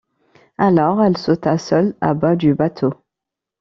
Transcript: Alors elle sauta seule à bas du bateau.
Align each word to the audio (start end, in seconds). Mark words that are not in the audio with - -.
Alors 0.57 1.03
elle 1.03 1.15
sauta 1.15 1.59
seule 1.59 1.95
à 2.01 2.15
bas 2.15 2.35
du 2.35 2.55
bateau. 2.55 2.91